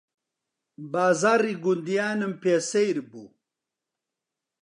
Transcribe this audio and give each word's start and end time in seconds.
بازاڕی 0.91 1.53
گوندیانم 1.63 2.33
پێ 2.41 2.55
سەیر 2.71 2.97
بوو 3.09 3.27